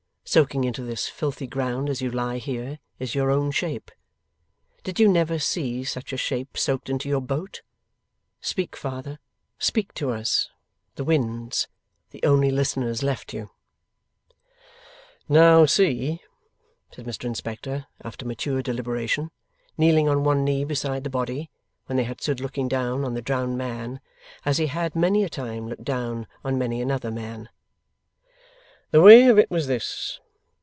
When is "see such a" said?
5.39-6.17